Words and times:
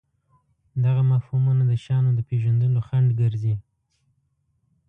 دغه 0.83 1.01
مفهومونه 1.11 1.63
د 1.67 1.71
شیانو 1.83 2.11
د 2.15 2.19
پېژندلو 2.29 2.79
خنډ 2.87 3.07
ګرځي. 3.21 3.55